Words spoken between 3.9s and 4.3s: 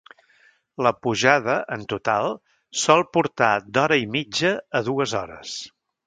i